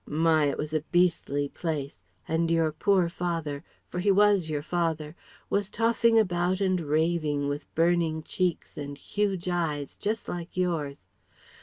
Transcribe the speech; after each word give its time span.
My! 0.07 0.45
it 0.45 0.57
was 0.57 0.73
a 0.73 0.81
beastly 0.81 1.47
place 1.47 1.99
and 2.27 2.49
your 2.49 2.71
poor 2.71 3.07
father 3.07 3.63
for 3.87 3.99
he 3.99 4.09
was 4.09 4.49
your 4.49 4.63
father 4.63 5.15
was 5.47 5.69
tossing 5.69 6.17
about 6.17 6.59
and 6.59 6.81
raving, 6.81 7.47
with 7.47 7.69
burning 7.75 8.23
cheeks 8.23 8.79
and 8.79 8.97
huge 8.97 9.47
eyes, 9.47 9.95
just 9.95 10.27
like 10.27 10.57
yours. 10.57 11.05